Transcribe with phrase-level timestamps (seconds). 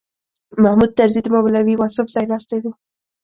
[0.63, 2.65] محمود طرزي د مولوي واصف ځایناستی و.